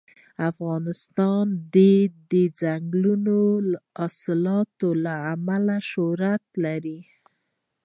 افغانستان 0.51 1.45
د 1.73 1.75
دځنګل 2.31 3.65
حاصلات 3.99 4.75
له 5.03 5.13
امله 5.33 5.77
شهرت 5.91 6.45
لري. 6.65 6.99